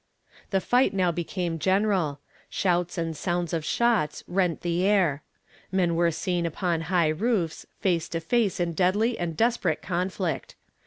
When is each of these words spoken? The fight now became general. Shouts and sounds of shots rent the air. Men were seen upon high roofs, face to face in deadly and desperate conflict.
The 0.49 0.61
fight 0.61 0.95
now 0.95 1.11
became 1.11 1.59
general. 1.59 2.19
Shouts 2.49 2.97
and 2.97 3.15
sounds 3.15 3.53
of 3.53 3.63
shots 3.63 4.23
rent 4.27 4.61
the 4.61 4.83
air. 4.83 5.21
Men 5.71 5.93
were 5.93 6.09
seen 6.09 6.43
upon 6.47 6.81
high 6.89 7.09
roofs, 7.09 7.67
face 7.81 8.09
to 8.09 8.19
face 8.19 8.59
in 8.59 8.73
deadly 8.73 9.19
and 9.19 9.37
desperate 9.37 9.83
conflict. 9.83 10.55